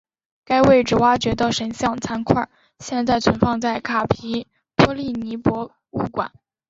[0.47, 6.31] 在该位置挖掘的神像残块现在存放在卡皮托利尼博物馆。